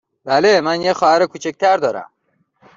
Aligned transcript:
بله، 0.25 0.61
من 0.61 0.77
یک 0.81 0.93
خواهر 0.93 1.25
کوچک 1.25 1.55
تر 1.57 1.77
دارم. 1.77 2.09